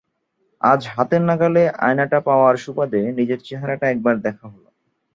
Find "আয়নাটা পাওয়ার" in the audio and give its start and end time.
1.79-2.55